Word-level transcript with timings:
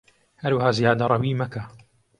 هەروەها 0.43 0.71
زیادەڕەویی 0.77 1.33
مەکە 1.41 1.63